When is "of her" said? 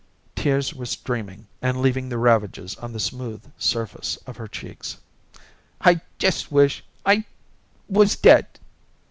4.25-4.47